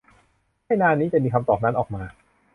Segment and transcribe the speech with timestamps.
[0.65, 2.03] ไม่นานนี้จะมีคำตอบนั้นออกมา